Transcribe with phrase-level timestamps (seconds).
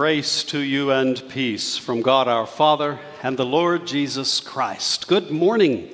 [0.00, 5.06] Grace to you and peace from God our Father and the Lord Jesus Christ.
[5.08, 5.90] Good morning.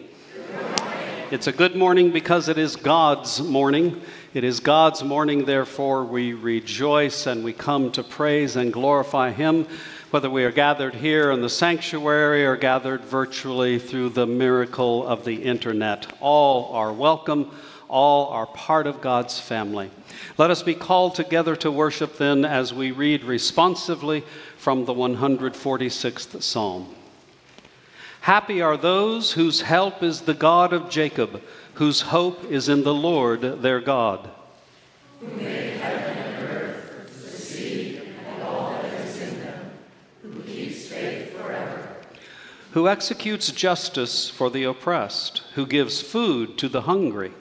[1.33, 4.01] It's a good morning because it is God's morning.
[4.33, 9.67] It is God's morning, therefore, we rejoice and we come to praise and glorify Him,
[10.11, 15.25] whether we are gathered here in the sanctuary or gathered virtually through the miracle of
[15.25, 16.07] the internet.
[16.21, 17.51] All are welcome,
[17.89, 19.91] all are part of God's family.
[20.39, 24.25] Let us be called together to worship then as we read responsively
[24.57, 26.95] from the 146th Psalm.
[28.21, 31.41] Happy are those whose help is the God of Jacob,
[31.75, 34.29] whose hope is in the Lord their God.
[35.21, 39.71] Who made heaven and earth, the sea, and all that is in them,
[40.23, 41.97] who keeps faith forever.
[42.77, 47.33] Who executes justice for the oppressed, who gives food to the hungry.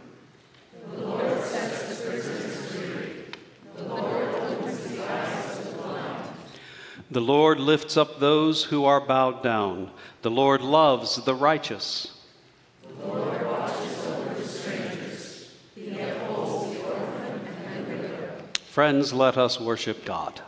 [0.93, 3.25] The Lord sets the prisoners free.
[3.75, 6.23] The Lord opens the eyes of the blind.
[7.11, 9.91] The Lord lifts up those who are bowed down.
[10.21, 12.17] The Lord loves the righteous.
[12.81, 15.51] The Lord watches over the strangers.
[15.75, 18.41] He upholds the orphan and the widow.
[18.67, 20.39] Friends, let us worship God.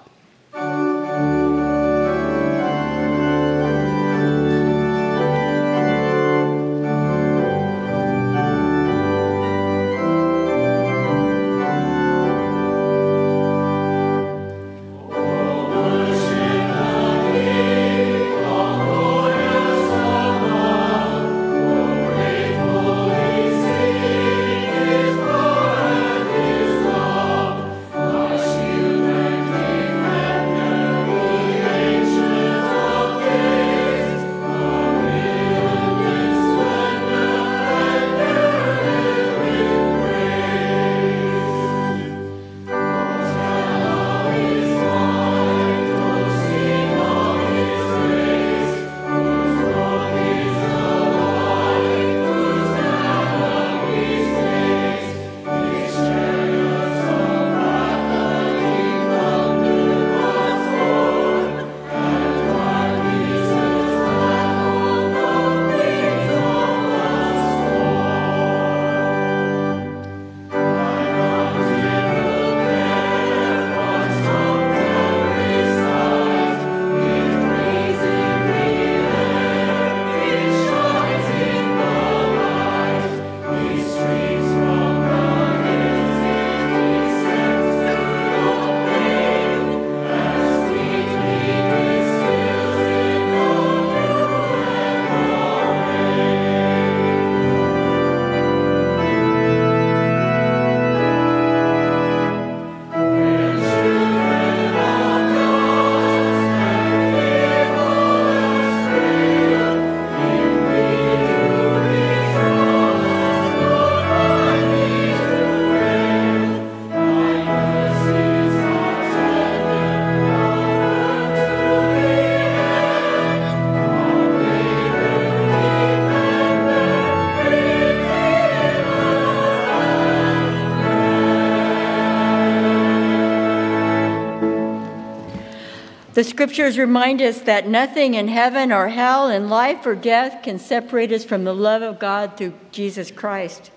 [136.18, 140.58] The scriptures remind us that nothing in heaven or hell, in life or death, can
[140.58, 143.70] separate us from the love of God through Jesus Christ.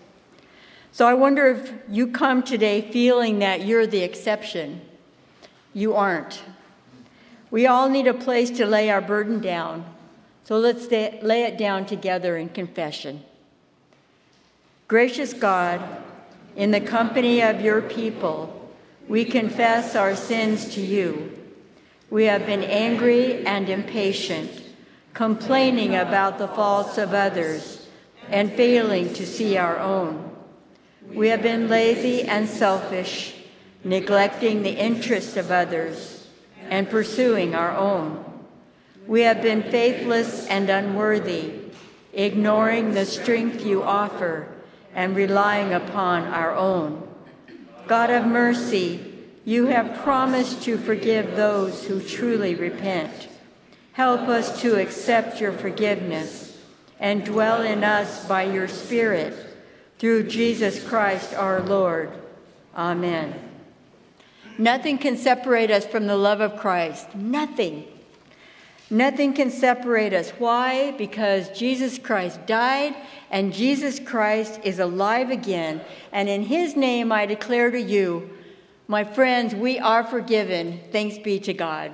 [0.91, 4.81] So I wonder if you come today feeling that you're the exception.
[5.75, 6.43] You aren't.
[7.51, 9.85] We all need a place to lay our burden down.
[10.45, 13.23] So let's lay it down together in confession.
[14.89, 15.83] Gracious God,
[16.57, 18.73] in the company of your people,
[19.09, 21.37] we confess our sins to you
[22.11, 24.51] we have been angry and impatient,
[25.15, 27.87] complaining about the faults of others
[28.29, 30.37] and failing to see our own.
[31.13, 33.35] We have been lazy and selfish,
[33.85, 36.29] neglecting the interests of others
[36.69, 38.25] and pursuing our own.
[39.07, 41.53] We have been faithless and unworthy,
[42.13, 44.49] ignoring the strength you offer
[44.95, 47.09] and relying upon our own.
[47.87, 49.10] God of mercy,
[49.51, 53.27] you have promised to forgive those who truly repent.
[53.95, 56.57] Help us to accept your forgiveness
[57.01, 59.35] and dwell in us by your Spirit
[59.99, 62.13] through Jesus Christ our Lord.
[62.77, 63.35] Amen.
[64.57, 67.13] Nothing can separate us from the love of Christ.
[67.17, 67.89] Nothing.
[68.89, 70.31] Nothing can separate us.
[70.31, 70.93] Why?
[70.93, 72.95] Because Jesus Christ died
[73.33, 75.81] and Jesus Christ is alive again.
[76.13, 78.31] And in his name I declare to you,
[78.91, 80.81] my friends, we are forgiven.
[80.91, 81.93] Thanks be to God.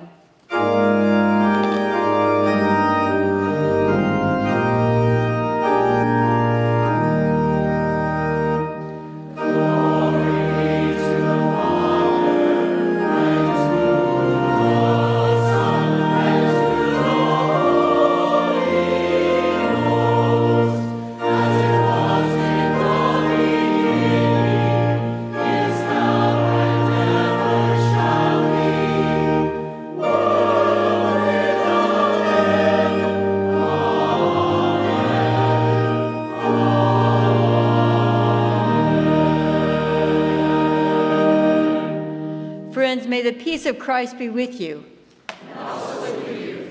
[43.67, 44.83] Of Christ be with you.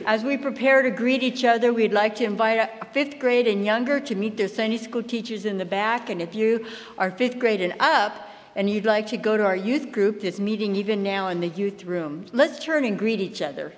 [0.06, 4.00] As we prepare to greet each other, we'd like to invite fifth grade and younger
[4.00, 6.08] to meet their Sunday school teachers in the back.
[6.08, 9.56] And if you are fifth grade and up and you'd like to go to our
[9.56, 13.42] youth group that's meeting even now in the youth room, let's turn and greet each
[13.42, 13.72] other.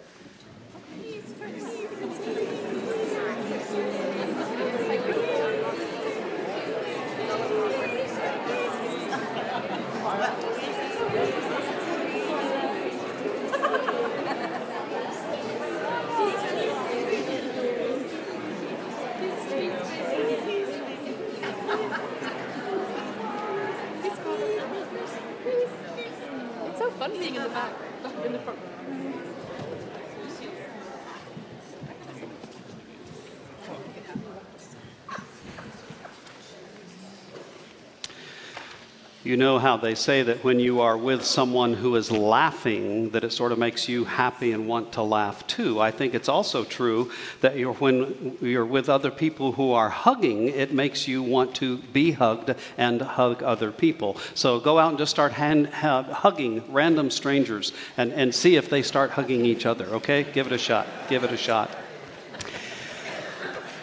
[39.28, 43.24] You know how they say that when you are with someone who is laughing, that
[43.24, 45.82] it sort of makes you happy and want to laugh too.
[45.82, 50.48] I think it's also true that you're, when you're with other people who are hugging,
[50.48, 54.16] it makes you want to be hugged and hug other people.
[54.32, 58.80] So go out and just start hand, hugging random strangers and, and see if they
[58.80, 60.22] start hugging each other, okay?
[60.22, 60.86] Give it a shot.
[61.10, 61.68] Give it a shot.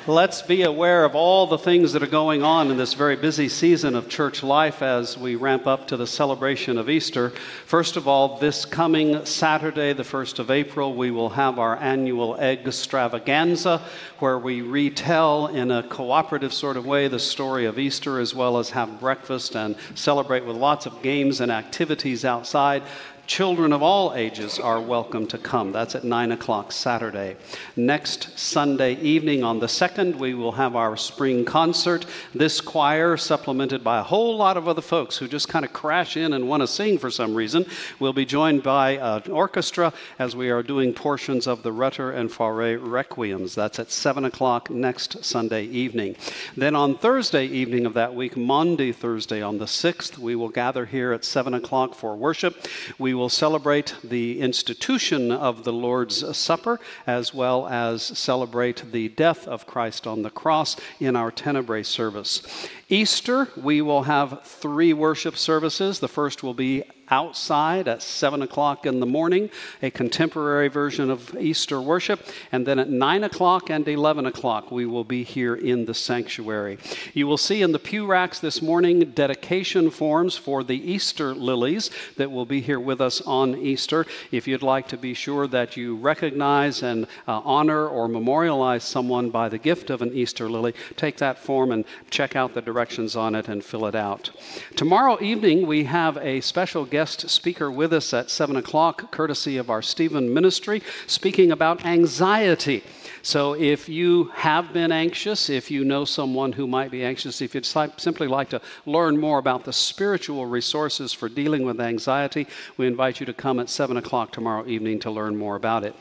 [0.07, 3.49] Let's be aware of all the things that are going on in this very busy
[3.49, 7.31] season of church life as we ramp up to the celebration of Easter.
[7.65, 12.35] First of all, this coming Saturday, the 1st of April, we will have our annual
[12.37, 13.81] egg extravaganza
[14.19, 18.59] where we retell in a cooperative sort of way the story of Easter as well
[18.59, 22.83] as have breakfast and celebrate with lots of games and activities outside.
[23.27, 25.71] Children of all ages are welcome to come.
[25.71, 27.37] That's at 9 o'clock Saturday.
[27.75, 32.05] Next Sunday evening on the 2nd, we will have our spring concert.
[32.35, 36.17] This choir, supplemented by a whole lot of other folks who just kind of crash
[36.17, 37.65] in and want to sing for some reason,
[37.99, 42.29] will be joined by an orchestra as we are doing portions of the Rutter and
[42.29, 43.55] Fauré Requiems.
[43.55, 46.15] That's at 7 o'clock next Sunday evening.
[46.55, 50.85] Then on Thursday evening of that week, Monday, Thursday on the 6th, we will gather
[50.85, 52.67] here at 7 o'clock for worship.
[52.99, 59.47] We will celebrate the institution of the Lord's Supper as well as celebrate the death
[59.47, 62.43] of Christ on the cross in our Tenebrae service.
[62.87, 65.99] Easter, we will have three worship services.
[65.99, 69.49] The first will be outside at 7 o'clock in the morning,
[69.81, 72.25] a contemporary version of Easter worship.
[72.51, 76.77] And then at 9 o'clock and 11 o'clock, we will be here in the sanctuary.
[77.13, 81.91] You will see in the pew racks this morning dedication forms for the Easter lilies
[82.17, 84.05] that will be here with us on Easter.
[84.31, 89.29] If you'd like to be sure that you recognize and uh, honor or memorialize someone
[89.29, 93.15] by the gift of an Easter lily, take that form and check out the directions
[93.15, 94.29] on it and fill it out.
[94.75, 99.69] Tomorrow evening, we have a special guest speaker with us at 7 o'clock, courtesy of
[99.69, 102.83] our Stephen Ministry, speaking about anxiety.
[103.21, 107.55] So, if you have been anxious, if you know someone who might be anxious, if
[107.55, 112.87] you'd simply like to learn more about the spiritual resources for dealing with anxiety, we
[112.87, 115.95] invite you to come at 7 o'clock tomorrow evening to learn more about it.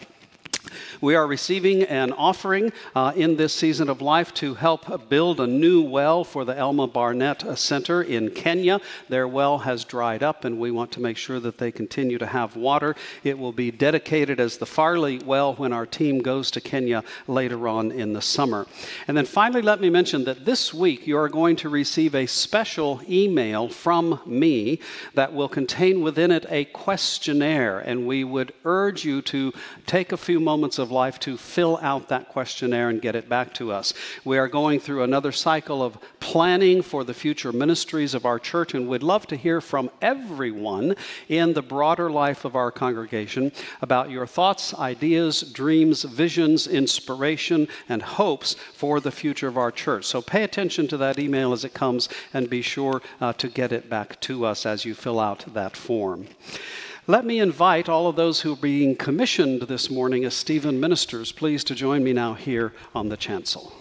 [1.00, 5.46] We are receiving an offering uh, in this season of life to help build a
[5.46, 8.80] new well for the Elma Barnett Center in Kenya.
[9.08, 12.26] Their well has dried up, and we want to make sure that they continue to
[12.26, 12.96] have water.
[13.22, 17.68] It will be dedicated as the Farley well when our team goes to Kenya later
[17.68, 18.66] on in the summer.
[19.06, 22.26] And then finally, let me mention that this week you are going to receive a
[22.26, 24.80] special email from me
[25.14, 29.52] that will contain within it a questionnaire, and we would urge you to
[29.86, 33.28] take a few moments moments of life to fill out that questionnaire and get it
[33.28, 33.92] back to us.
[34.24, 38.72] We are going through another cycle of planning for the future ministries of our church,
[38.72, 40.96] and we'd love to hear from everyone
[41.28, 43.52] in the broader life of our congregation
[43.82, 50.06] about your thoughts, ideas, dreams, visions, inspiration, and hopes for the future of our church.
[50.06, 53.70] So pay attention to that email as it comes and be sure uh, to get
[53.70, 56.26] it back to us as you fill out that form.
[57.06, 61.32] Let me invite all of those who are being commissioned this morning as Stephen ministers,
[61.32, 63.74] please to join me now here on the chancel.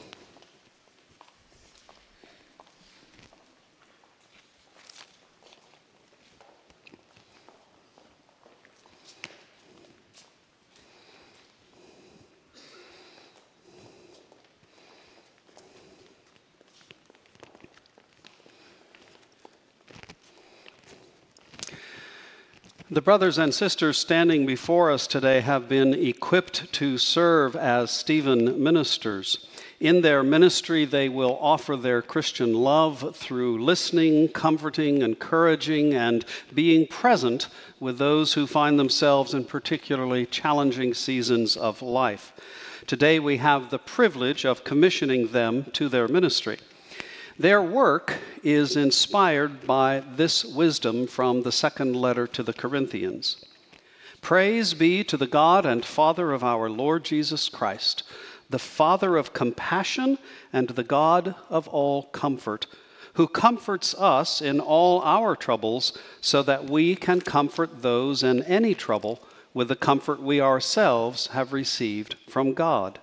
[22.93, 28.61] The brothers and sisters standing before us today have been equipped to serve as Stephen
[28.61, 29.47] ministers.
[29.79, 36.23] In their ministry, they will offer their Christian love through listening, comforting, encouraging, and
[36.53, 37.47] being present
[37.79, 42.31] with those who find themselves in particularly challenging seasons of life.
[42.85, 46.59] Today, we have the privilege of commissioning them to their ministry.
[47.37, 53.43] Their work is inspired by this wisdom from the second letter to the Corinthians.
[54.21, 58.03] Praise be to the God and Father of our Lord Jesus Christ
[58.49, 60.19] the Father of compassion
[60.51, 62.67] and the God of all comfort,
[63.15, 68.75] who comforts us in all our troubles, so that we can comfort those in any
[68.75, 69.19] trouble
[69.55, 72.99] with the comfort we ourselves have received from God.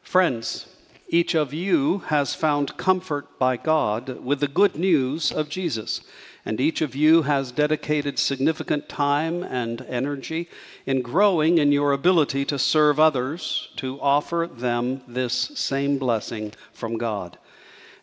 [0.00, 0.71] Friends,
[1.12, 6.00] each of you has found comfort by God with the good news of Jesus
[6.44, 10.48] and each of you has dedicated significant time and energy
[10.86, 16.98] in growing in your ability to serve others, to offer them this same blessing from
[16.98, 17.38] God.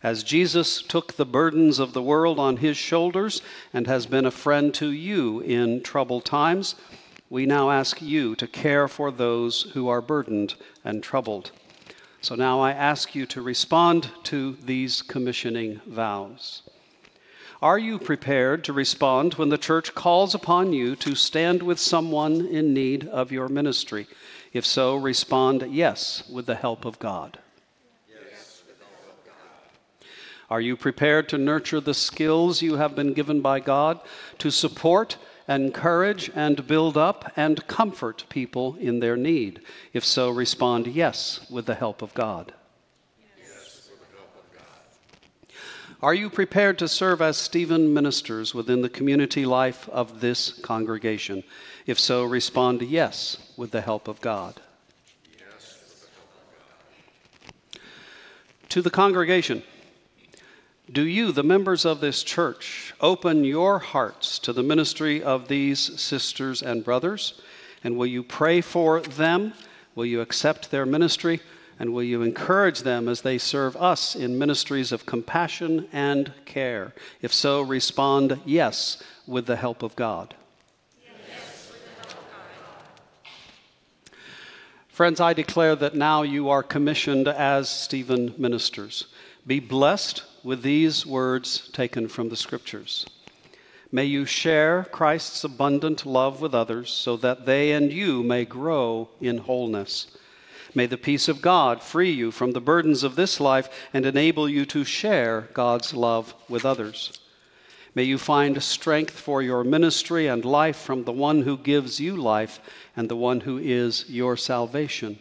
[0.02, 3.42] As Jesus took the burdens of the world on his shoulders
[3.74, 6.74] and has been a friend to you in troubled times,
[7.28, 11.50] we now ask you to care for those who are burdened and troubled.
[12.22, 16.62] So now I ask you to respond to these commissioning vows.
[17.62, 22.46] Are you prepared to respond when the church calls upon you to stand with someone
[22.46, 24.06] in need of your ministry?
[24.52, 27.38] If so, respond yes with the help of God.
[28.06, 30.08] Yes, help of God.
[30.50, 33.98] Are you prepared to nurture the skills you have been given by God
[34.38, 35.16] to support,
[35.58, 39.60] encourage, and build up and comfort people in their need?
[39.92, 42.54] If so, respond yes with the help of God.
[46.02, 51.44] Are you prepared to serve as Stephen ministers within the community life of this congregation?
[51.84, 54.62] If so, respond yes with the help of God.
[55.38, 56.06] Yes,
[58.70, 59.62] To the congregation,
[60.92, 66.00] do you, the members of this church, open your hearts to the ministry of these
[66.00, 67.40] sisters and brothers?
[67.84, 69.52] And will you pray for them?
[69.94, 71.40] Will you accept their ministry?
[71.78, 76.92] And will you encourage them as they serve us in ministries of compassion and care?
[77.22, 80.34] If so, respond yes with the help of God.
[84.88, 89.06] Friends, I declare that now you are commissioned as Stephen ministers.
[89.46, 93.06] Be blessed with these words taken from the Scriptures.
[93.92, 99.08] May you share Christ's abundant love with others so that they and you may grow
[99.20, 100.06] in wholeness.
[100.74, 104.48] May the peace of God free you from the burdens of this life and enable
[104.48, 107.18] you to share God's love with others.
[107.94, 112.16] May you find strength for your ministry and life from the one who gives you
[112.16, 112.60] life
[112.96, 115.18] and the one who is your salvation.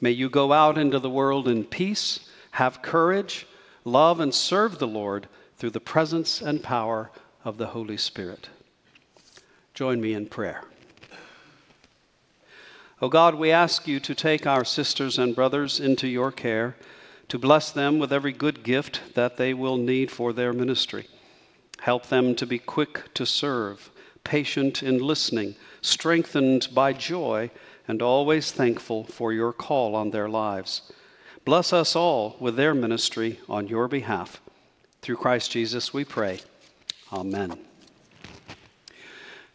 [0.00, 2.20] May you go out into the world in peace,
[2.52, 3.46] have courage,
[3.84, 7.10] love, and serve the Lord through the presence and power
[7.44, 8.48] of the Holy Spirit.
[9.74, 10.64] Join me in prayer.
[13.02, 16.76] O oh God, we ask you to take our sisters and brothers into your care,
[17.28, 21.08] to bless them with every good gift that they will need for their ministry.
[21.80, 23.90] Help them to be quick to serve,
[24.22, 27.50] patient in listening, strengthened by joy,
[27.86, 30.90] and always thankful for your call on their lives.
[31.44, 34.40] Bless us all with their ministry on your behalf.
[35.02, 36.40] Through Christ Jesus we pray.
[37.12, 37.58] Amen.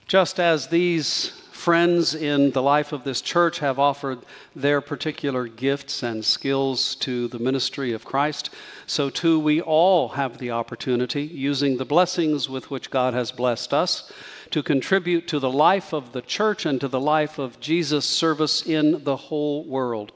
[0.08, 4.20] Just as these friends in the life of this church have offered
[4.56, 8.52] their particular gifts and skills to the ministry of Christ,
[8.86, 13.74] so too we all have the opportunity, using the blessings with which God has blessed
[13.74, 14.12] us,
[14.52, 18.66] to contribute to the life of the church and to the life of Jesus' service
[18.66, 20.12] in the whole world.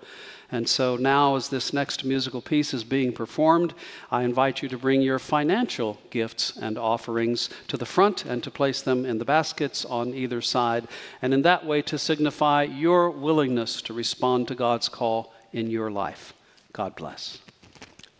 [0.54, 3.74] And so now, as this next musical piece is being performed,
[4.12, 8.52] I invite you to bring your financial gifts and offerings to the front and to
[8.52, 10.88] place them in the baskets on either side,
[11.24, 15.90] and in that way to signify your willingness to respond to God's call in your
[15.90, 16.36] life.
[16.72, 17.40] God bless.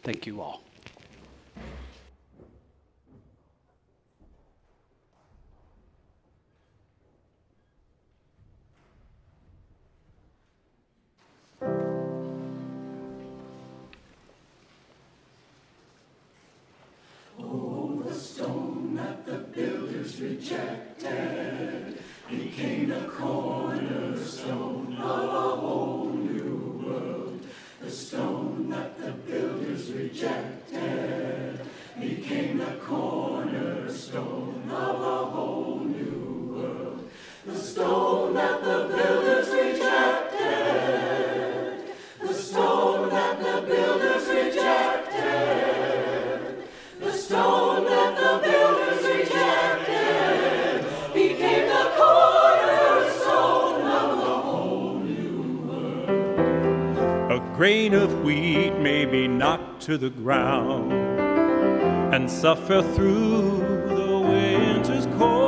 [0.02, 0.64] Thank you all.
[11.64, 11.93] rejected
[29.94, 31.60] rejected
[32.00, 37.10] became the cornerstone of a whole new world.
[37.46, 39.84] The stone that the builders rejected.
[42.22, 45.84] The stone that the builders rejected.
[47.00, 57.32] The stone that the builders rejected became the cornerstone of a whole new world.
[57.32, 60.94] A grain of wheat may be knocked to the ground
[62.14, 65.43] and suffer through the winter's cold.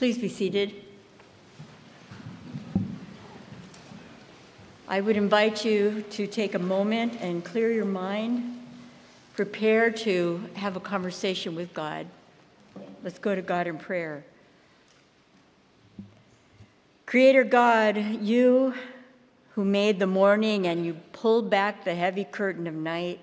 [0.00, 0.72] Please be seated.
[4.88, 8.66] I would invite you to take a moment and clear your mind.
[9.36, 12.06] Prepare to have a conversation with God.
[13.04, 14.24] Let's go to God in prayer.
[17.04, 18.72] Creator God, you
[19.50, 23.20] who made the morning and you pulled back the heavy curtain of night,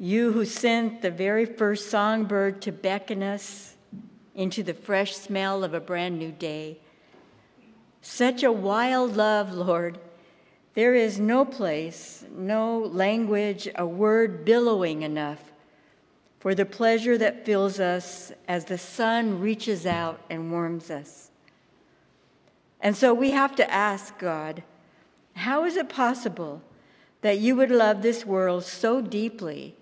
[0.00, 3.75] you who sent the very first songbird to beckon us
[4.36, 6.78] into the fresh smell of a brand new day.
[8.02, 9.98] Such a wild love, Lord.
[10.74, 15.52] There is no place, no language, a word billowing enough
[16.38, 21.30] for the pleasure that fills us as the sun reaches out and warms us.
[22.80, 24.62] And so we have to ask God,
[25.34, 26.60] how is it possible
[27.22, 29.75] that you would love this world so deeply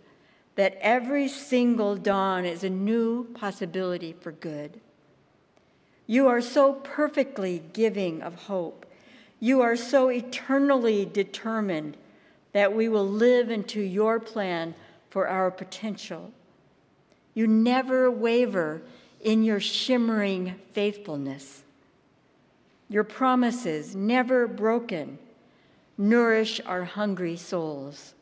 [0.56, 4.80] that every single dawn is a new possibility for good.
[6.06, 8.86] You are so perfectly giving of hope.
[9.40, 11.96] You are so eternally determined
[12.52, 14.74] that we will live into your plan
[15.10, 16.30] for our potential.
[17.34, 18.82] You never waver
[19.20, 21.62] in your shimmering faithfulness.
[22.88, 25.18] Your promises, never broken,
[25.98, 28.13] nourish our hungry souls.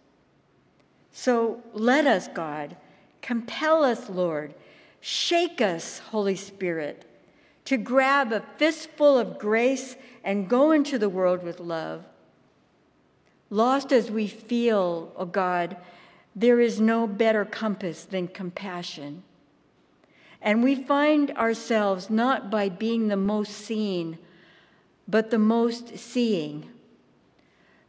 [1.13, 2.77] So let us, God,
[3.21, 4.55] compel us, Lord,
[5.01, 7.05] shake us, Holy Spirit,
[7.67, 12.05] to grab a fistful of grace and go into the world with love.
[13.51, 15.77] Lost as we feel, O oh God,
[16.35, 19.23] there is no better compass than compassion.
[20.41, 24.19] And we find ourselves not by being the most seen,
[25.07, 26.71] but the most seeing.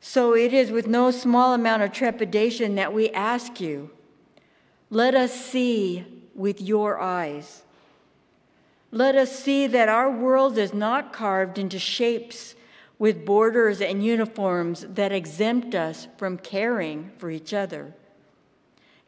[0.06, 3.90] So it is with no small amount of trepidation that we ask you,
[4.90, 7.64] let us see with your eyes.
[8.92, 12.54] Let us see that our world is not carved into shapes
[13.00, 17.94] with borders and uniforms that exempt us from caring for each other.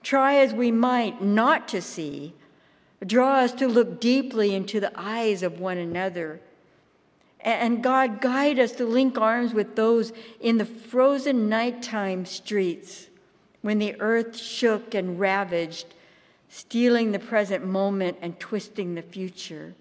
[0.02, 2.36] Try as we might not to see,
[3.06, 6.40] draw us to look deeply into the eyes of one another.
[7.46, 13.06] And God, guide us to link arms with those in the frozen nighttime streets
[13.62, 15.86] when the earth shook and ravaged
[16.50, 19.76] stealing the present moment and twisting the future.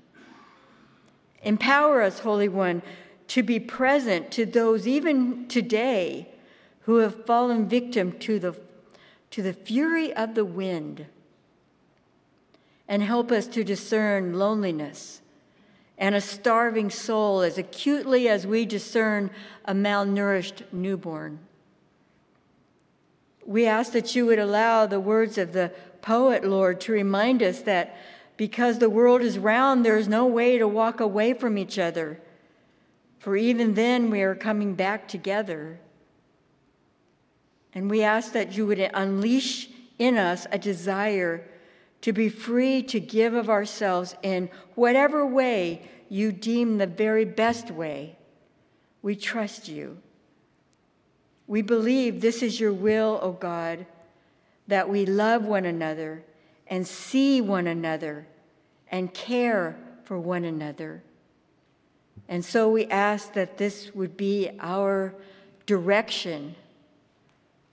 [1.42, 2.83] Empower us, Holy One,
[3.29, 6.29] to be present to those even today
[6.81, 8.61] who have fallen victim to the,
[9.31, 11.07] to the fury of the wind.
[12.87, 15.22] And help us to discern loneliness
[15.98, 19.30] and a starving soul as acutely as we discern
[19.64, 21.38] a malnourished newborn.
[23.46, 25.70] We ask that you would allow the words of the
[26.02, 27.96] poet, Lord, to remind us that
[28.37, 32.20] because the world is round, there is no way to walk away from each other.
[33.18, 35.78] For even then, we are coming back together.
[37.72, 41.44] And we ask that you would unleash in us a desire
[42.05, 47.71] to be free to give of ourselves in whatever way you deem the very best
[47.71, 48.14] way.
[49.01, 49.97] We trust you.
[51.47, 53.87] We believe this is your will, O God,
[54.69, 56.23] that we love one another
[56.67, 58.27] and see one another
[58.90, 61.03] and care for one another.
[62.29, 65.14] And so we ask that this would be our
[65.64, 66.55] direction,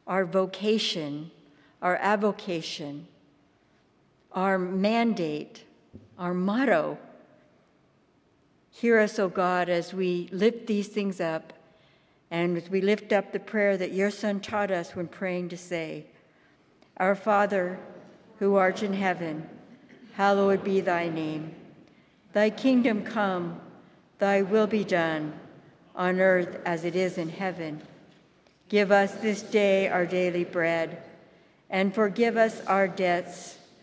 [0.08, 1.32] our vocation,
[1.82, 3.08] our avocation,
[4.34, 5.64] our mandate,
[6.18, 6.98] our motto.
[8.70, 11.54] Hear us, O God, as we lift these things up
[12.30, 15.58] and as we lift up the prayer that your Son taught us when praying to
[15.58, 16.06] say,
[16.98, 17.80] our Father,
[18.40, 19.48] who art in heaven,
[20.14, 21.54] hallowed be thy name.
[22.34, 23.60] Thy kingdom come,
[24.20, 25.34] thy will be done,
[25.96, 27.82] on earth as it is in heaven.
[28.70, 31.04] Give us this day our daily bread,
[31.70, 33.58] and forgive us our debts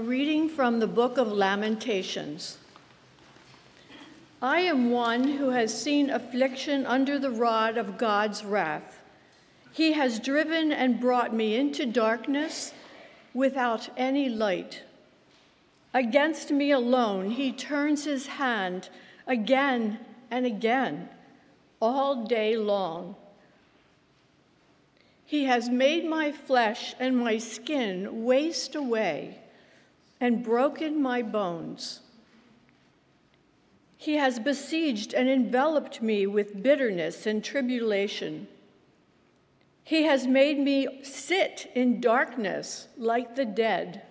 [0.00, 2.56] A reading from the book of Lamentations.
[4.40, 8.98] I am one who has seen affliction under the rod of God's wrath.
[9.72, 12.72] He has driven and brought me into darkness
[13.34, 14.84] without any light.
[15.92, 18.88] Against me alone, he turns his hand
[19.26, 19.98] again
[20.30, 21.10] and again,
[21.78, 23.16] all day long.
[25.26, 29.40] He has made my flesh and my skin waste away
[30.20, 32.00] and broken my bones.
[33.96, 38.48] He has besieged and enveloped me with bitterness and tribulation.
[39.82, 44.02] He has made me sit in darkness like the dead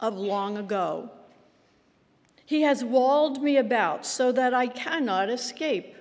[0.00, 1.10] of long ago.
[2.44, 5.96] He has walled me about so that I cannot escape.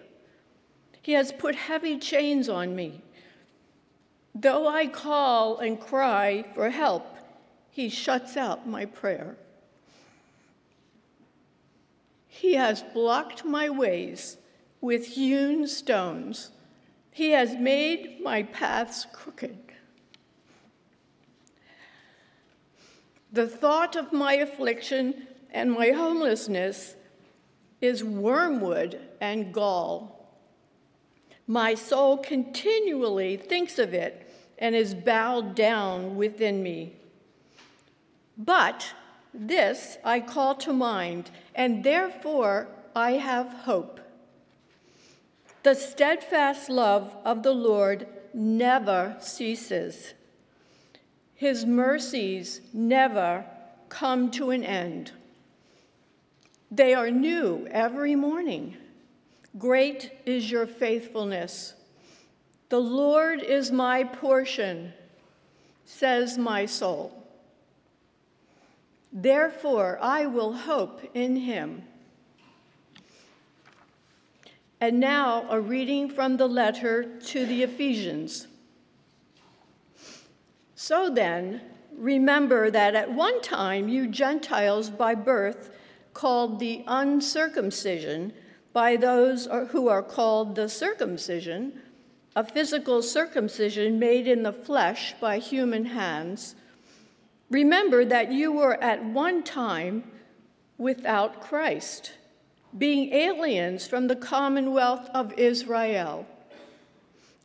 [1.02, 3.02] He has put heavy chains on me.
[4.34, 7.15] Though I call and cry for help,
[7.76, 9.36] he shuts out my prayer.
[12.26, 14.38] He has blocked my ways
[14.80, 16.52] with hewn stones.
[17.12, 19.58] He has made my paths crooked.
[23.34, 26.96] The thought of my affliction and my homelessness
[27.82, 30.34] is wormwood and gall.
[31.46, 37.02] My soul continually thinks of it and is bowed down within me.
[38.38, 38.94] But
[39.34, 44.00] this I call to mind, and therefore I have hope.
[45.64, 50.14] The steadfast love of the Lord never ceases.
[51.34, 53.46] His mercies never
[53.90, 55.12] come to an end.
[56.72, 58.78] They are new every morning.
[59.58, 61.74] Great is your faithfulness.
[62.70, 64.94] The Lord is my portion,
[65.86, 67.25] says my soul.
[69.18, 71.84] Therefore, I will hope in him.
[74.82, 78.48] And now, a reading from the letter to the Ephesians.
[80.76, 81.62] So then,
[81.96, 85.74] remember that at one time you Gentiles by birth,
[86.14, 88.34] called the uncircumcision,
[88.74, 91.82] by those who are called the circumcision,
[92.36, 96.56] a physical circumcision made in the flesh by human hands,
[97.50, 100.04] remember that you were at one time
[100.78, 102.14] without Christ,
[102.78, 106.28] being aliens from the commonwealth of Israel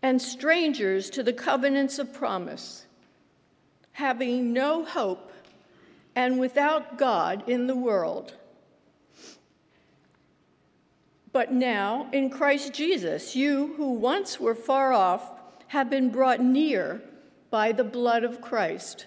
[0.03, 2.87] and strangers to the covenants of promise
[3.93, 5.31] having no hope
[6.17, 8.35] and without God in the world.
[11.33, 15.31] But now, in Christ Jesus, you who once were far off
[15.69, 17.03] have been brought near
[17.51, 19.07] by the blood of Christ.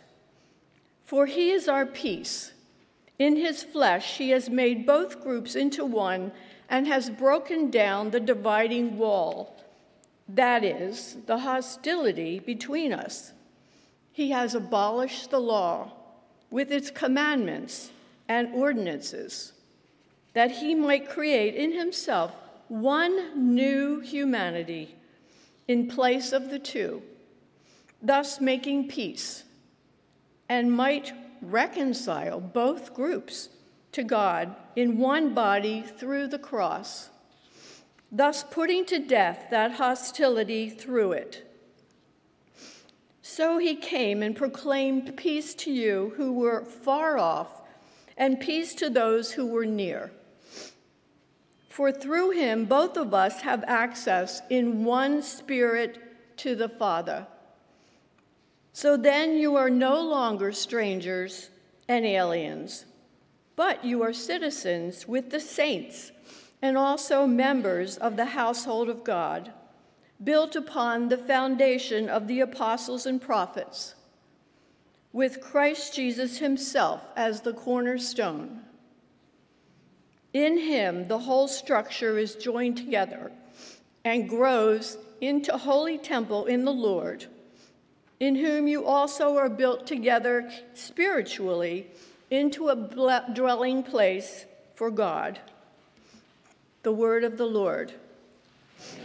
[1.14, 2.53] For he is our peace.
[3.20, 6.32] In his flesh, he has made both groups into one
[6.68, 9.55] and has broken down the dividing wall,
[10.28, 13.32] that is, the hostility between us
[14.11, 15.91] he has abolished the law
[16.49, 17.91] with its commandments
[18.28, 19.53] and ordinances,
[20.34, 22.32] that he might create in himself
[22.70, 24.95] one new humanity
[25.68, 27.03] in place of the two,
[28.01, 29.43] thus making peace,
[30.50, 33.50] and might reconcile both groups
[33.91, 37.10] to God in one body through the cross,
[38.12, 41.50] thus putting to death that hostility through it
[43.36, 47.64] so he came and proclaimed peace to you who were far off,
[48.16, 50.12] and peace to those who were near.
[51.70, 57.26] For through him, both of us have access in one spirit to the Father.
[58.74, 61.51] So then you are no longer strangers
[61.88, 62.86] and aliens,
[63.55, 66.11] but you are citizens with the saints
[66.59, 69.53] and also members of the household of God
[70.24, 73.95] built upon the foundation of the apostles and prophets,
[75.11, 78.61] with Christ Jesus himself as the cornerstone.
[80.34, 83.32] In him, the whole structure is joined together
[84.03, 87.28] and grows into holy temple in the Lord,
[88.24, 91.88] in whom you also are built together spiritually
[92.32, 94.45] into a dwelling place
[94.76, 95.38] for God.
[96.84, 97.91] The word of the Lord.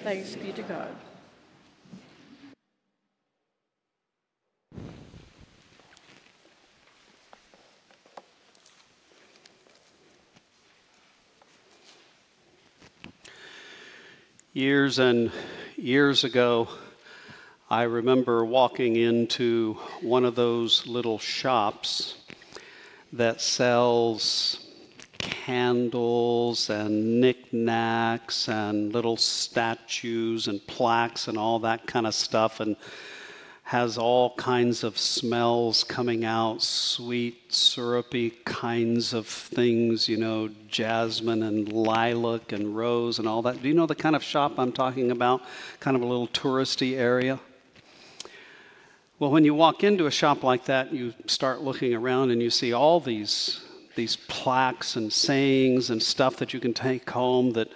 [0.04, 0.94] Thanks be to God.
[14.52, 15.32] Years and
[15.76, 16.68] years ago,
[17.70, 22.18] I remember walking into one of those little shops,
[23.12, 24.66] that sells
[25.18, 32.76] candles and knickknacks and little statues and plaques and all that kind of stuff and
[33.62, 41.42] has all kinds of smells coming out sweet syrupy kinds of things you know jasmine
[41.42, 43.60] and lilac and rose and all that.
[43.60, 45.42] Do you know the kind of shop i'm talking about?
[45.80, 47.40] Kind of a little touristy area
[49.18, 52.50] well, when you walk into a shop like that, you start looking around and you
[52.50, 53.60] see all these,
[53.96, 57.68] these plaques and sayings and stuff that you can take home that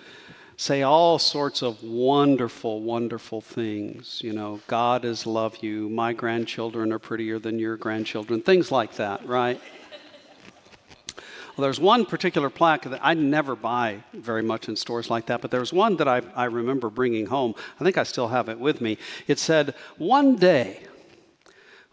[0.56, 4.20] say all sorts of wonderful, wonderful things.
[4.22, 8.94] You know, God is love you, my grandchildren are prettier than your grandchildren, things like
[8.94, 9.60] that, right?
[11.56, 15.42] Well, there's one particular plaque that I never buy very much in stores like that,
[15.42, 17.54] but there's one that I, I remember bringing home.
[17.78, 18.96] I think I still have it with me.
[19.26, 20.80] It said, One day,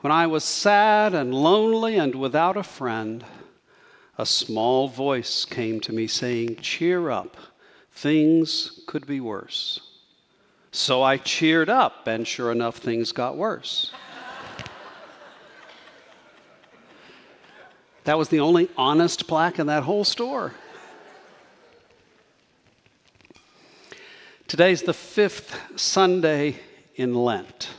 [0.01, 3.25] when I was sad and lonely and without a friend,
[4.17, 7.35] a small voice came to me saying, Cheer up,
[7.91, 9.81] things could be worse.
[10.71, 13.91] So I cheered up, and sure enough, things got worse.
[18.05, 20.53] that was the only honest plaque in that whole store.
[24.47, 26.55] Today's the fifth Sunday
[26.95, 27.69] in Lent.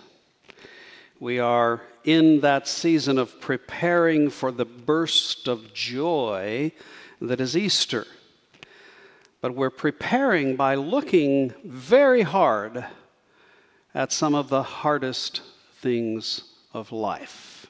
[1.19, 6.73] We are in that season of preparing for the burst of joy
[7.21, 8.05] that is Easter.
[9.41, 12.85] But we're preparing by looking very hard
[13.95, 15.43] at some of the hardest
[15.81, 16.43] things
[16.75, 17.69] of life.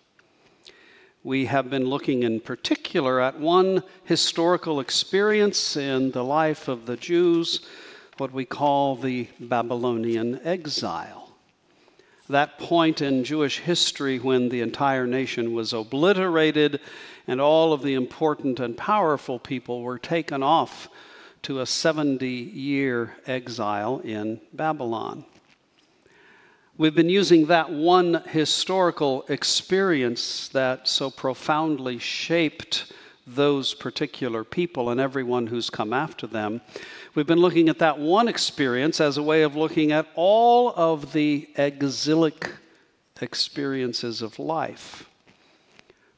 [1.23, 6.97] We have been looking in particular at one historical experience in the life of the
[6.97, 7.61] Jews,
[8.17, 11.20] what we call the Babylonian exile.
[12.31, 16.79] That point in Jewish history when the entire nation was obliterated
[17.27, 20.89] and all of the important and powerful people were taken off
[21.43, 25.25] to a 70 year exile in Babylon.
[26.79, 32.93] We've been using that one historical experience that so profoundly shaped
[33.27, 36.61] those particular people and everyone who's come after them.
[37.15, 41.13] We've been looking at that one experience as a way of looking at all of
[41.13, 42.51] the exilic
[43.21, 45.09] experiences of life.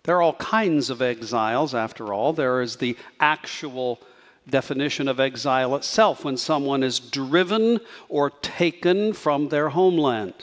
[0.04, 2.32] There are all kinds of exiles, after all.
[2.32, 4.00] There is the actual
[4.48, 7.78] definition of exile itself when someone is driven
[8.08, 10.34] or taken from their homeland.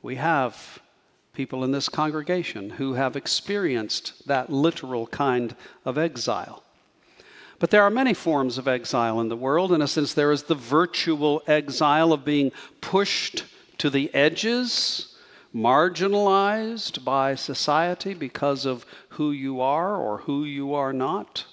[0.00, 0.80] We have
[1.38, 6.64] people in this congregation who have experienced that literal kind of exile.
[7.60, 9.70] But there are many forms of exile in the world.
[9.70, 13.44] In a sense, there is the virtual exile of being pushed
[13.78, 15.14] to the edges,
[15.54, 21.44] marginalized by society because of who you are or who you are not.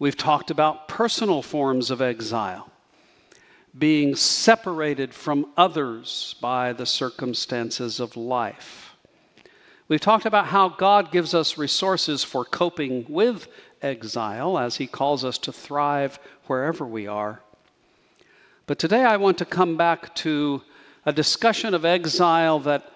[0.00, 2.71] We've talked about personal forms of exile
[3.76, 8.94] being separated from others by the circumstances of life.
[9.88, 13.48] We've talked about how God gives us resources for coping with
[13.80, 17.40] exile as He calls us to thrive wherever we are.
[18.66, 20.62] But today I want to come back to
[21.04, 22.90] a discussion of exile that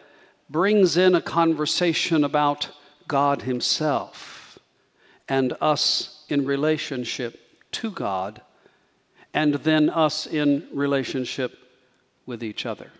[0.49, 2.71] brings in a conversation about
[3.09, 4.59] God Himself
[5.29, 7.41] and us in relationship
[7.73, 8.43] to God
[9.37, 11.59] and then us in relationship
[12.25, 12.91] with each other.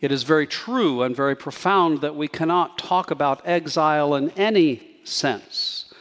[0.00, 4.96] It is very true and very profound that we cannot talk about exile in any
[5.04, 5.92] sense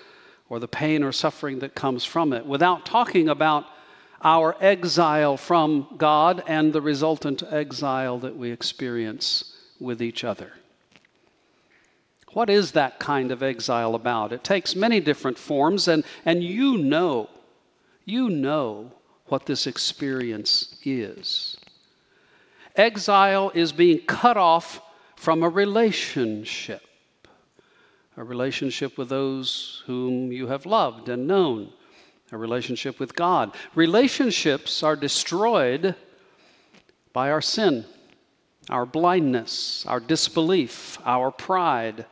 [0.47, 3.65] or the pain or suffering that comes from it without talking about
[4.21, 10.53] our exile from God and the resultant exile that we experience with each other.
[12.31, 14.31] What is that kind of exile about?
[14.31, 17.29] It takes many different forms, and, and you know
[18.05, 18.91] you know
[19.27, 21.57] what this experience is.
[22.75, 24.81] Exile is being cut off
[25.15, 26.81] from a relationship,
[28.17, 31.71] a relationship with those whom you have loved and known,
[32.31, 33.55] a relationship with God.
[33.73, 35.95] Relationships are destroyed
[37.13, 37.85] by our sin,
[38.69, 42.05] our blindness, our disbelief, our pride.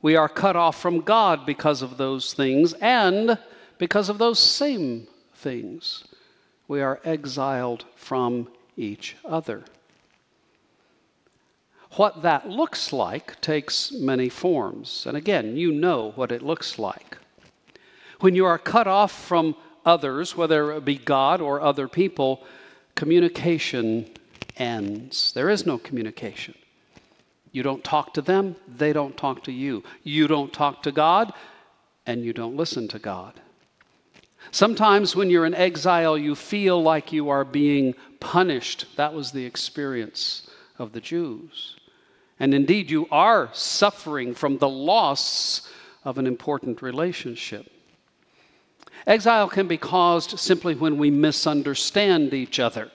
[0.00, 3.38] We are cut off from God because of those things, and
[3.78, 6.04] because of those same things,
[6.68, 9.64] we are exiled from each other.
[11.92, 15.06] What that looks like takes many forms.
[15.06, 17.18] And again, you know what it looks like.
[18.20, 19.54] When you are cut off from
[19.84, 22.42] others, whether it be God or other people,
[22.94, 24.10] communication
[24.56, 25.32] ends.
[25.32, 26.54] There is no communication.
[27.52, 29.84] You don't talk to them, they don't talk to you.
[30.02, 31.32] You don't talk to God,
[32.06, 33.40] and you don't listen to God.
[34.54, 38.86] Sometimes when you're in exile, you feel like you are being punished.
[38.94, 40.48] That was the experience
[40.78, 41.74] of the Jews.
[42.38, 45.68] And indeed, you are suffering from the loss
[46.04, 47.68] of an important relationship.
[49.08, 52.92] Exile can be caused simply when we misunderstand each other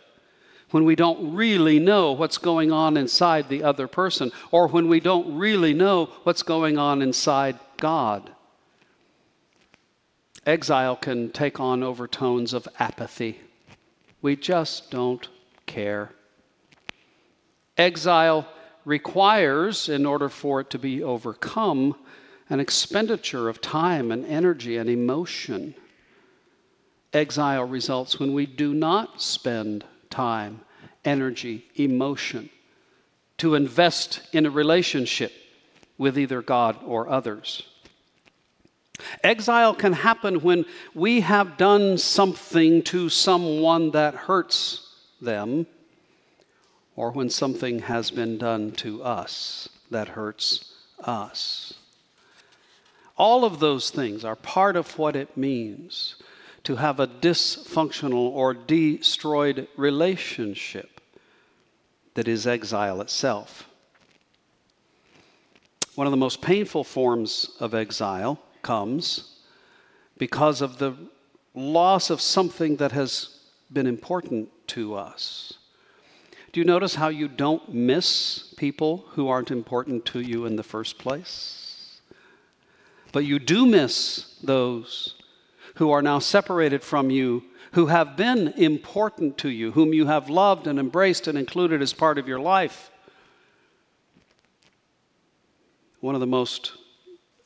[0.72, 5.00] when we don't really know what's going on inside the other person, or when we
[5.00, 8.32] don't really know what's going on inside God.
[10.46, 13.40] Exile can take on overtones of apathy.
[14.22, 15.28] We just don't
[15.66, 16.12] care.
[17.78, 18.48] Exile
[18.86, 21.96] requires, in order for it to be overcome,
[22.50, 25.76] an expenditure of time and energy and emotion.
[27.14, 30.62] Exile results when we do not spend time,
[31.06, 32.50] energy, emotion
[33.38, 35.32] to invest in a relationship
[35.98, 37.64] with either God or others.
[39.24, 45.68] Exile can happen when we have done something to someone that hurts them,
[46.96, 50.74] or when something has been done to us that hurts
[51.04, 51.74] us.
[53.18, 56.16] All of those things are part of what it means
[56.64, 61.02] to have a dysfunctional or destroyed relationship
[62.14, 63.70] that is exile itself.
[65.96, 69.36] One of the most painful forms of exile comes
[70.18, 70.96] because of the
[71.54, 73.40] loss of something that has
[73.72, 75.54] been important to us.
[76.52, 80.64] Do you notice how you don't miss people who aren't important to you in the
[80.64, 82.00] first place?
[83.12, 85.16] But you do miss those
[85.76, 87.44] who are now separated from you,
[87.74, 91.94] who have been important to you, whom you have loved and embraced and included as
[91.94, 92.92] part of your life.
[96.00, 96.74] One of the most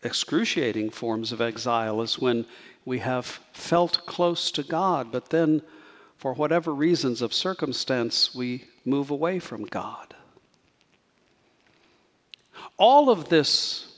[0.04, 2.46] excruciating forms of exile is when
[2.86, 5.62] we have felt close to God, but then,
[6.18, 10.14] for whatever reasons of circumstance, we move away from God.
[12.78, 13.98] All of this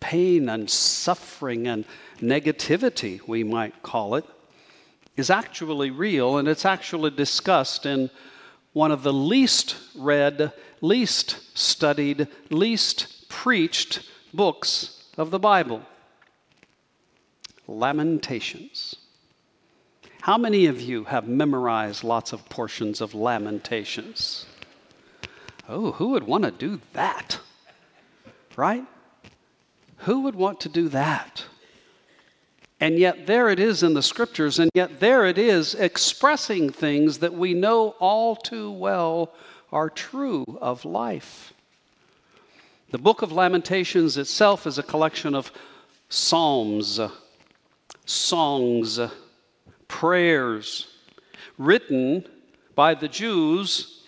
[0.00, 1.84] pain and suffering and
[2.18, 4.24] negativity, we might call it,
[5.16, 8.08] is actually real and it's actually discussed in
[8.72, 15.82] one of the least read, least studied, least preached books of the Bible
[17.68, 18.96] Lamentations.
[20.22, 24.46] How many of you have memorized lots of portions of Lamentations?
[25.68, 27.40] Oh, who would want to do that?
[28.56, 28.84] Right?
[29.98, 31.44] Who would want to do that?
[32.80, 37.18] And yet, there it is in the scriptures, and yet, there it is expressing things
[37.18, 39.32] that we know all too well
[39.70, 41.52] are true of life.
[42.92, 45.50] The book of Lamentations itself is a collection of
[46.10, 47.00] psalms,
[48.04, 49.00] songs,
[49.88, 50.88] prayers
[51.56, 52.26] written
[52.74, 54.02] by the Jews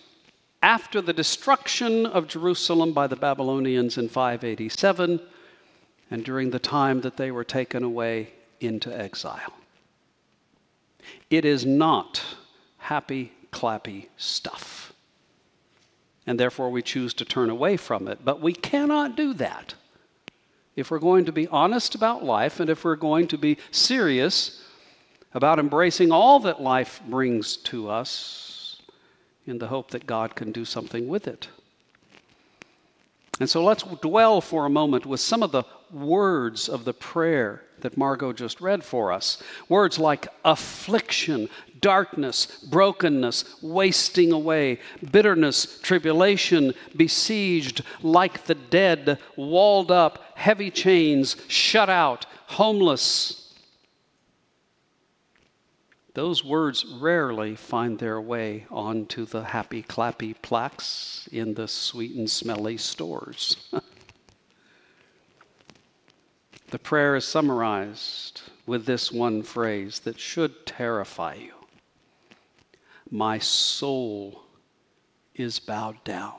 [0.61, 5.19] after the destruction of Jerusalem by the Babylonians in 587
[6.11, 9.53] and during the time that they were taken away into exile.
[11.31, 12.23] It is not
[12.77, 14.93] happy, clappy stuff.
[16.27, 18.19] And therefore, we choose to turn away from it.
[18.23, 19.75] But we cannot do that.
[20.75, 24.61] If we're going to be honest about life and if we're going to be serious
[25.33, 28.81] about embracing all that life brings to us
[29.45, 31.49] in the hope that God can do something with it.
[33.39, 37.61] And so let's dwell for a moment with some of the words of the prayer
[37.81, 39.43] that Margot just read for us.
[39.67, 41.49] Words like affliction,
[41.85, 44.79] darkness, brokenness, wasting away,
[45.11, 53.53] bitterness, tribulation, besieged, like the dead, walled up, heavy chains, shut out, homeless.
[56.15, 62.27] Those words rarely find their way onto the happy clappy plaques in the sweet and
[62.27, 63.57] smelly stores.
[66.71, 71.54] The prayer is summarized with this one phrase that should terrify you
[73.15, 74.43] My soul
[75.35, 76.33] is bowed down.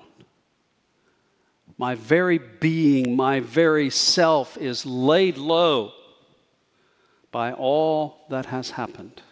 [1.79, 5.95] My very being, my very self is laid low
[7.33, 9.23] by all that has happened.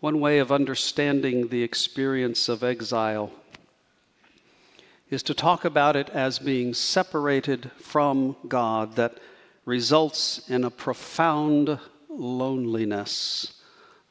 [0.00, 3.30] One way of understanding the experience of exile
[5.10, 9.18] is to talk about it as being separated from God that
[9.66, 11.78] results in a profound
[12.08, 13.59] loneliness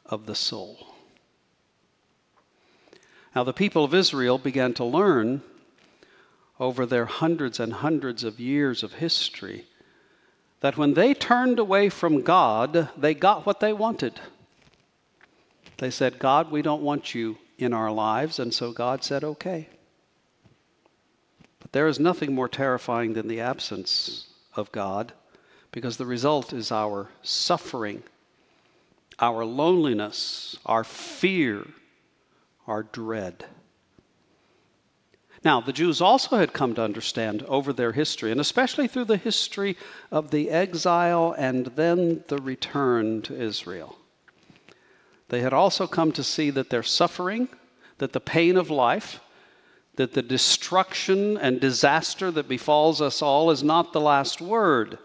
[0.10, 0.88] of the soul.
[3.36, 5.42] Now, the people of Israel began to learn
[6.60, 9.66] over their hundreds and hundreds of years of history
[10.62, 14.20] that when they turned away from God, they got what they wanted.
[15.78, 18.40] They said, God, we don't want you in our lives.
[18.40, 19.70] And so God said, okay.
[21.60, 25.14] But there is nothing more terrifying than the absence of God
[25.72, 28.04] because the result is our suffering,
[29.22, 31.66] our loneliness, our fear,
[32.68, 33.46] our dread.
[35.44, 39.18] Now, the Jews also had come to understand over their history, and especially through the
[39.18, 39.78] history
[40.12, 43.98] of the exile and then the return to Israel.
[45.30, 47.48] They had also come to see that their suffering,
[48.00, 49.22] that the pain of life,
[49.96, 54.98] that the destruction and disaster that befalls us all is not the last word.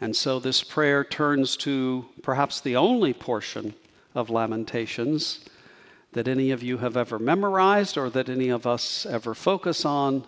[0.00, 3.74] And so this prayer turns to perhaps the only portion
[4.14, 5.40] of Lamentations
[6.12, 10.26] that any of you have ever memorized or that any of us ever focus on.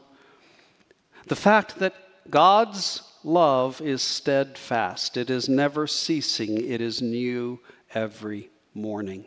[1.26, 1.94] The fact that
[2.30, 7.58] God's love is steadfast, it is never ceasing, it is new
[7.94, 9.24] every morning.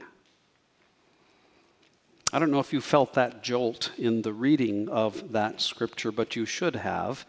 [2.33, 6.35] I don't know if you felt that jolt in the reading of that scripture, but
[6.35, 7.25] you should have.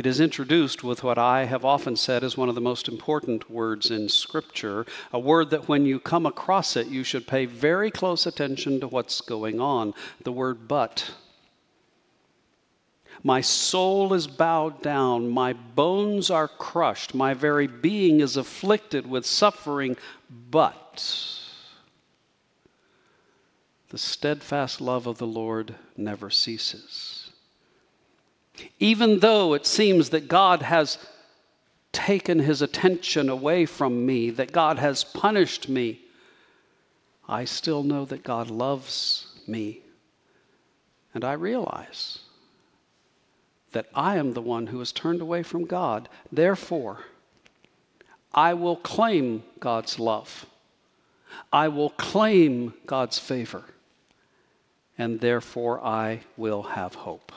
[0.00, 3.50] It is introduced with what I have often said is one of the most important
[3.50, 7.90] words in Scripture, a word that when you come across it, you should pay very
[7.90, 9.92] close attention to what's going on
[10.24, 11.10] the word but.
[13.22, 19.26] My soul is bowed down, my bones are crushed, my very being is afflicted with
[19.26, 19.98] suffering,
[20.50, 21.04] but
[23.90, 27.19] the steadfast love of the Lord never ceases.
[28.78, 30.98] Even though it seems that God has
[31.92, 36.00] taken his attention away from me, that God has punished me,
[37.28, 39.80] I still know that God loves me.
[41.14, 42.20] And I realize
[43.72, 46.08] that I am the one who has turned away from God.
[46.32, 47.04] Therefore,
[48.32, 50.46] I will claim God's love.
[51.52, 53.64] I will claim God's favor.
[54.98, 57.32] And therefore, I will have hope.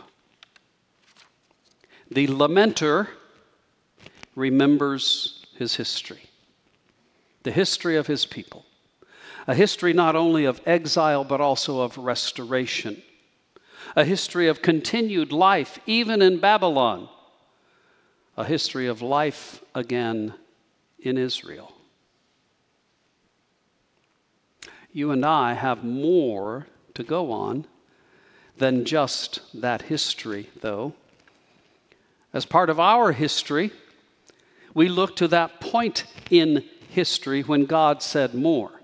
[2.11, 3.07] The lamenter
[4.35, 6.29] remembers his history,
[7.43, 8.65] the history of his people,
[9.47, 13.01] a history not only of exile, but also of restoration,
[13.95, 17.09] a history of continued life, even in Babylon,
[18.37, 20.33] a history of life again
[20.99, 21.71] in Israel.
[24.91, 27.65] You and I have more to go on
[28.57, 30.93] than just that history, though.
[32.33, 33.71] As part of our history,
[34.73, 38.81] we look to that point in history when God said more,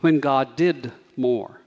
[0.00, 1.60] when God did more,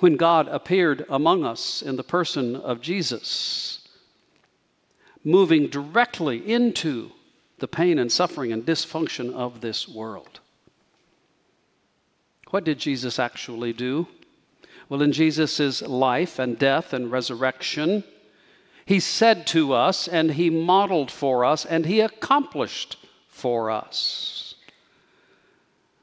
[0.00, 3.88] when God appeared among us in the person of Jesus,
[5.24, 7.10] moving directly into
[7.58, 10.40] the pain and suffering and dysfunction of this world.
[12.50, 14.08] What did Jesus actually do?
[14.88, 18.04] Well, in Jesus' life and death and resurrection,
[18.88, 22.96] he said to us and he modeled for us and he accomplished
[23.28, 24.54] for us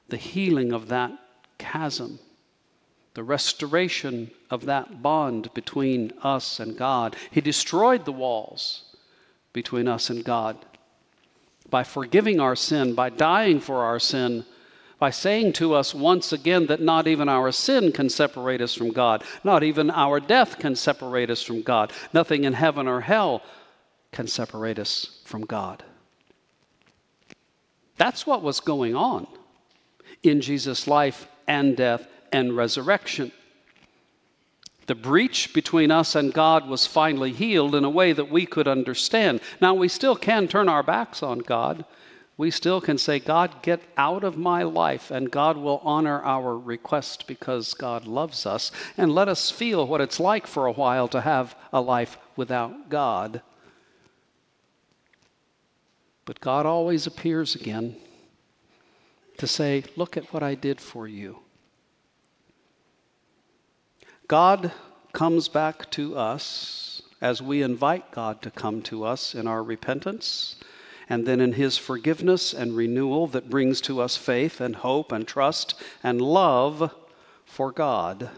[0.10, 1.12] the healing of that
[1.58, 2.20] chasm,
[3.16, 7.16] the restoration of that bond between us and God.
[7.32, 8.84] He destroyed the walls
[9.52, 10.56] between us and God
[11.68, 14.46] by forgiving our sin, by dying for our sin
[15.00, 18.92] by saying to us once again that not even our sin can separate us from
[18.92, 23.42] God, not even our death can separate us from God, nothing in heaven or hell
[24.12, 25.84] can separate us from God.
[27.98, 29.28] That's what was going on
[30.24, 33.32] in Jesus' life and death and resurrection.
[34.88, 38.68] The breach between us and God was finally healed in a way that we could
[38.68, 39.42] understand.
[39.60, 41.86] Now, we still can turn our backs on God
[42.38, 46.58] we still can say, God, get out of my life, and God will honor our
[46.58, 51.08] request because God loves us, and let us feel what it's like for a while
[51.10, 53.42] to have a life without God.
[56.26, 57.96] But God always appears again
[59.38, 61.40] to say, Look at what I did for you.
[64.28, 64.74] God
[65.14, 70.58] comes back to us as we invite God to come to us in our repentance
[71.10, 75.28] and then in His forgiveness and renewal that brings to us faith and hope and
[75.28, 76.94] trust and love
[77.46, 78.30] for God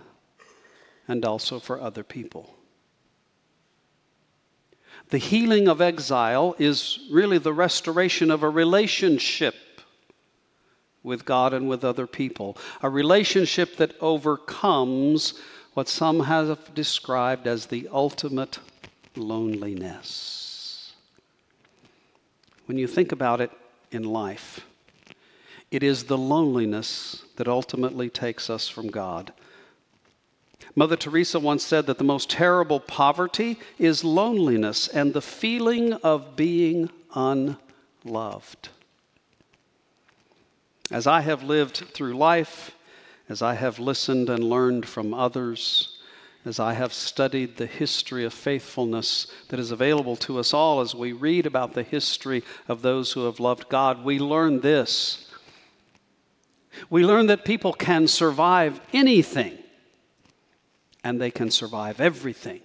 [1.08, 2.56] and also for other people.
[5.10, 9.56] The healing of exile is really the restoration of a relationship
[11.02, 15.36] with God and with other people, a relationship that overcomes
[15.74, 18.60] what some have described as the ultimate
[19.16, 20.47] loneliness.
[22.68, 23.50] When you think about it
[23.92, 24.60] in life,
[25.72, 29.32] it is the loneliness that ultimately takes us from God.
[30.76, 36.36] Mother Teresa once said that the most terrible poverty is loneliness and the feeling of
[36.36, 38.70] being unloved.
[40.92, 42.76] As I have lived through life,
[43.30, 45.97] as I have listened and learned from others,
[46.48, 50.96] as I have studied the history of faithfulness that is available to us all as
[50.96, 55.30] we read about the history of those who have loved God, we learn this.
[56.90, 59.58] We learn that people can survive anything
[61.04, 62.62] and they can survive everything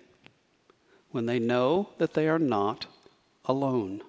[1.10, 2.86] when they know that they are not
[3.44, 4.02] alone.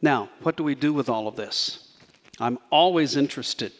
[0.00, 1.88] Now, what do we do with all of this?
[2.40, 3.72] I'm always interested,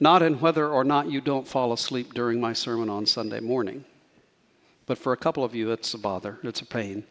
[0.00, 3.84] not in whether or not you don't fall asleep during my sermon on Sunday morning,
[4.86, 7.04] but for a couple of you, it's a bother, it's a pain.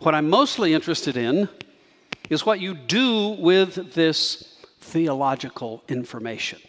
[0.00, 1.48] What I'm mostly interested in
[2.28, 6.60] is what you do with this theological information,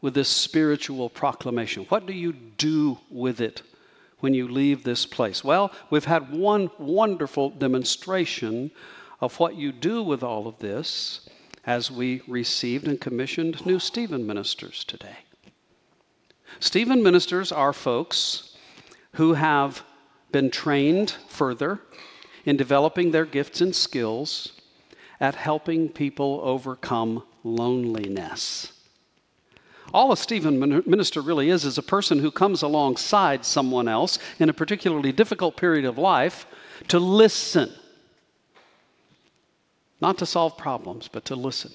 [0.00, 1.84] with this spiritual proclamation.
[1.84, 3.62] What do you do with it
[4.20, 5.44] when you leave this place?
[5.44, 8.72] Well, we've had one wonderful demonstration
[9.20, 11.28] of what you do with all of this
[11.64, 15.18] as we received and commissioned new Stephen ministers today.
[16.60, 18.56] Stephen ministers are folks
[19.14, 19.82] who have
[20.30, 21.80] been trained further
[22.44, 24.52] in developing their gifts and skills
[25.20, 28.72] at helping people overcome loneliness.
[29.94, 34.48] All a Stephen minister really is is a person who comes alongside someone else in
[34.48, 36.46] a particularly difficult period of life
[36.88, 37.72] to listen
[40.02, 41.72] not to solve problems, but to listen.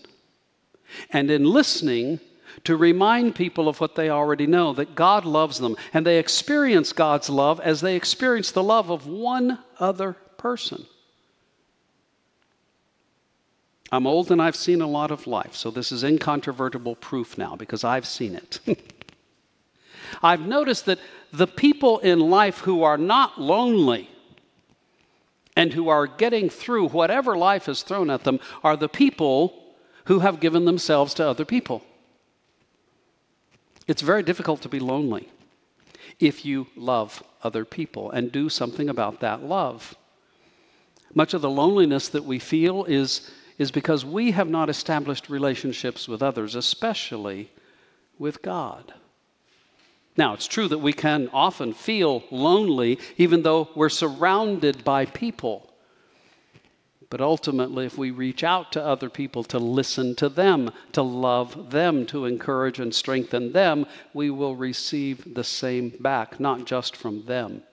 [1.12, 2.20] And in listening,
[2.66, 5.78] to remind people of what they already know that God loves them.
[5.94, 10.86] And they experience God's love as they experience the love of one other person.
[13.92, 17.56] I'm old and I've seen a lot of life, so this is incontrovertible proof now
[17.56, 18.60] because I've seen it.
[20.22, 21.00] I've noticed that
[21.32, 24.10] the people in life who are not lonely
[25.58, 29.64] and who are getting through whatever life has thrown at them are the people
[30.06, 31.84] who have given themselves to other people.
[33.88, 35.28] It's very difficult to be lonely
[36.20, 39.96] if you love other people and do something about that love.
[41.16, 46.08] Much of the loneliness that we feel is, is because we have not established relationships
[46.08, 47.50] with others, especially
[48.20, 48.94] with God.
[50.18, 55.72] Now, it's true that we can often feel lonely even though we're surrounded by people.
[57.10, 61.70] But ultimately, if we reach out to other people to listen to them, to love
[61.72, 67.26] them, to encourage and strengthen them, we will receive the same back, not just from
[67.26, 67.64] them,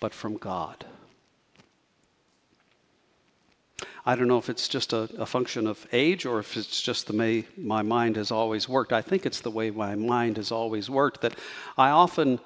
[0.00, 0.84] but from God.
[4.06, 7.06] I don't know if it's just a, a, function of age or if it's just
[7.06, 8.92] the way my mind has always worked.
[8.92, 11.34] I think it's the way my mind has always worked that
[11.78, 12.38] I often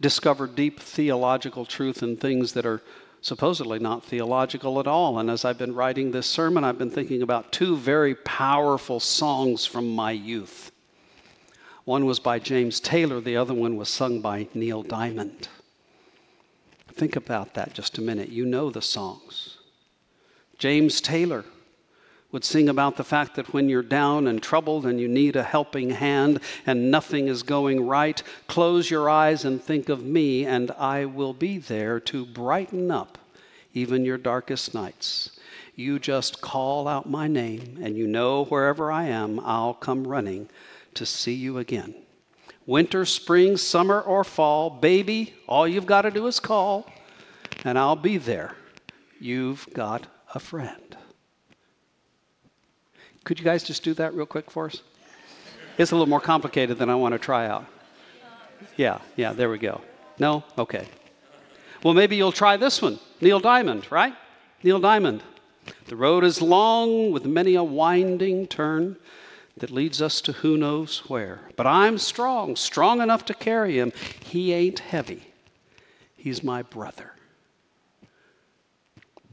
[0.00, 2.80] discover deep theological truth in things that are
[3.20, 5.18] supposedly not theological at all.
[5.18, 9.66] And as I've been writing this sermon, I've been thinking about two very powerful songs
[9.66, 10.72] from my youth.
[11.84, 15.48] One was by James Taylor, the other one was sung by Neil Diamond.
[16.92, 18.28] Think about that just a minute.
[18.28, 19.51] You know the songs.
[20.62, 21.44] James Taylor
[22.30, 25.42] would sing about the fact that when you're down and troubled and you need a
[25.42, 30.70] helping hand and nothing is going right, close your eyes and think of me, and
[30.78, 33.18] I will be there to brighten up
[33.74, 35.36] even your darkest nights.
[35.74, 40.48] You just call out my name, and you know wherever I am, I'll come running
[40.94, 41.92] to see you again.
[42.66, 46.88] Winter, spring, summer, or fall, baby, all you've got to do is call,
[47.64, 48.54] and I'll be there.
[49.18, 50.96] You've got a friend.
[53.24, 54.82] Could you guys just do that real quick for us?
[55.78, 57.66] It's a little more complicated than I want to try out.
[58.76, 59.80] Yeah, yeah, there we go.
[60.18, 60.44] No?
[60.58, 60.86] Okay.
[61.82, 64.14] Well, maybe you'll try this one Neil Diamond, right?
[64.62, 65.22] Neil Diamond.
[65.86, 68.96] The road is long with many a winding turn
[69.58, 71.40] that leads us to who knows where.
[71.56, 73.92] But I'm strong, strong enough to carry him.
[74.24, 75.22] He ain't heavy,
[76.16, 77.12] he's my brother.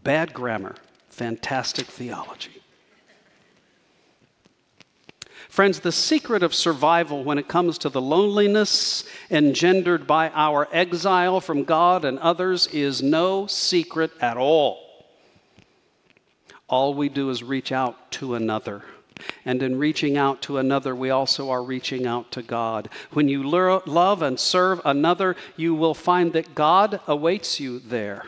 [0.04, 0.76] Bad grammar,
[1.20, 2.62] fantastic theology.
[5.50, 11.42] Friends, the secret of survival when it comes to the loneliness engendered by our exile
[11.42, 14.80] from God and others is no secret at all.
[16.70, 18.84] All we do is reach out to another
[19.44, 22.88] And in reaching out to another, we also are reaching out to God.
[23.12, 28.24] When you lo- love and serve another, you will find that God awaits you there.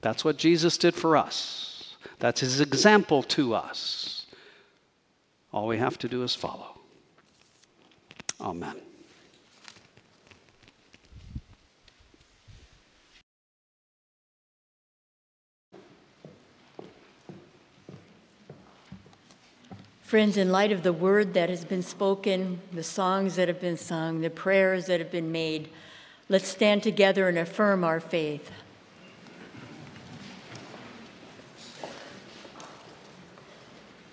[0.00, 4.26] That's what Jesus did for us, that's his example to us.
[5.52, 6.78] All we have to do is follow.
[8.40, 8.76] Amen.
[20.02, 23.76] Friends, in light of the word that has been spoken, the songs that have been
[23.76, 25.68] sung, the prayers that have been made,
[26.28, 28.50] let's stand together and affirm our faith.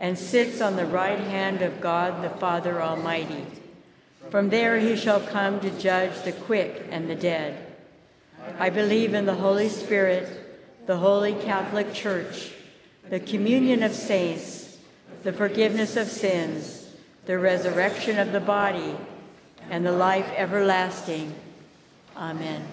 [0.00, 3.46] and sits on the right hand of God the Father Almighty.
[4.30, 7.66] From there he shall come to judge the quick and the dead.
[8.58, 12.52] I believe in the Holy Spirit, the holy Catholic Church,
[13.10, 14.78] the communion of saints,
[15.22, 16.94] the forgiveness of sins,
[17.26, 18.96] the resurrection of the body,
[19.68, 21.34] and the life everlasting.
[22.16, 22.66] Amen.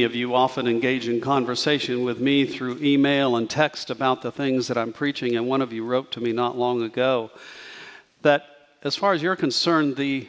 [0.00, 4.66] Of you often engage in conversation with me through email and text about the things
[4.68, 7.30] that I'm preaching, and one of you wrote to me not long ago
[8.22, 8.46] that,
[8.82, 10.26] as far as you're concerned, the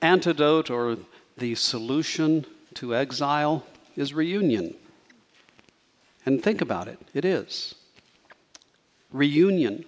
[0.00, 0.96] antidote or
[1.36, 4.74] the solution to exile is reunion.
[6.24, 7.74] And think about it, it is.
[9.12, 9.84] Reunion.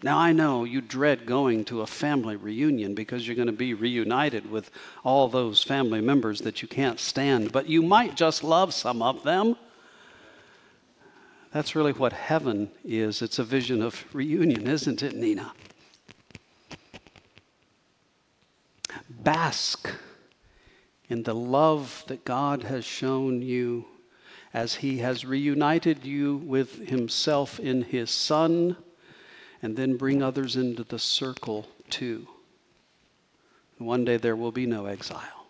[0.00, 3.74] Now, I know you dread going to a family reunion because you're going to be
[3.74, 4.70] reunited with
[5.02, 9.24] all those family members that you can't stand, but you might just love some of
[9.24, 9.56] them.
[11.52, 13.22] That's really what heaven is.
[13.22, 15.52] It's a vision of reunion, isn't it, Nina?
[19.10, 19.90] Bask
[21.08, 23.86] in the love that God has shown you
[24.54, 28.76] as He has reunited you with Himself in His Son
[29.62, 32.26] and then bring others into the circle too.
[33.78, 35.46] One day there will be no exile.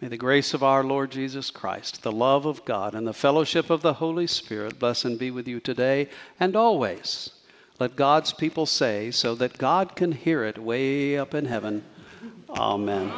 [0.00, 3.70] May the grace of our Lord Jesus Christ, the love of God, and the fellowship
[3.70, 6.08] of the Holy Spirit bless and be with you today
[6.38, 7.30] and always.
[7.78, 11.84] Let God's people say, so that God can hear it way up in heaven,
[12.50, 13.12] Amen.